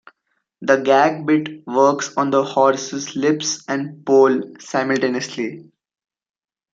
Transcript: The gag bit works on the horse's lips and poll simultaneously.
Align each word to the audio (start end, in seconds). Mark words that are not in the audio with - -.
The 0.63 0.77
gag 0.77 1.27
bit 1.27 1.67
works 1.67 2.17
on 2.17 2.31
the 2.31 2.43
horse's 2.43 3.15
lips 3.15 3.63
and 3.67 4.03
poll 4.03 4.55
simultaneously. 4.59 5.71